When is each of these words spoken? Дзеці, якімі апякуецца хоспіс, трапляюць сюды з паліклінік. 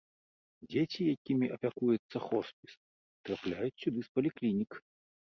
Дзеці, 0.69 1.05
якімі 1.15 1.51
апякуецца 1.59 2.17
хоспіс, 2.27 2.73
трапляюць 3.27 3.73
сюды 3.87 3.99
з 4.11 4.15
паліклінік. 4.19 4.71